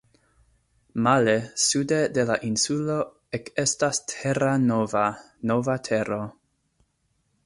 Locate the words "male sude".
1.07-1.99